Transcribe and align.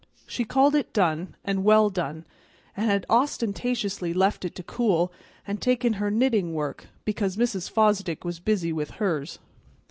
She 0.25 0.45
called 0.45 0.73
it 0.73 0.93
done, 0.93 1.35
and 1.45 1.63
well 1.63 1.91
done, 1.91 2.25
and 2.75 2.87
had 2.89 3.05
ostentatiously 3.07 4.15
left 4.15 4.43
it 4.43 4.55
to 4.55 4.63
cool, 4.63 5.13
and 5.45 5.61
taken 5.61 5.93
her 6.01 6.09
knitting 6.09 6.55
work 6.55 6.87
because 7.05 7.37
Mrs. 7.37 7.69
Fosdick 7.69 8.25
was 8.25 8.39
busy 8.39 8.73
with 8.73 8.93
hers. 8.97 9.37